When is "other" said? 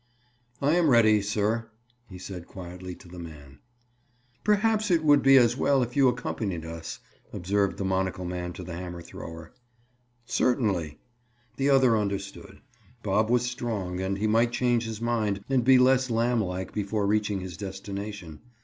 11.69-11.95